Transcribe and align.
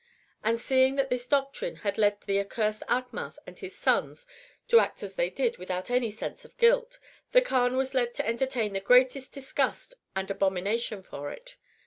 And 0.43 0.59
seeing 0.59 0.95
that 0.95 1.11
this 1.11 1.27
doctrine 1.27 1.75
had 1.75 1.99
led 1.99 2.21
the 2.21 2.39
accursed 2.39 2.81
Achmath 2.89 3.37
and 3.45 3.59
his 3.59 3.77
sons 3.77 4.25
to 4.69 4.79
act 4.79 5.03
as 5.03 5.13
they 5.13 5.29
did 5.29 5.59
without 5.59 5.91
any 5.91 6.09
sense 6.09 6.43
of 6.43 6.57
guilt, 6.57 6.97
the 7.33 7.41
Kaan 7.43 7.77
was 7.77 7.93
led 7.93 8.15
to 8.15 8.25
entertain 8.25 8.73
the 8.73 8.81
preatest 8.81 9.31
disgust 9.31 9.93
and 10.15 10.31
abomination 10.31 11.03
for 11.03 11.29
it. 11.31 11.55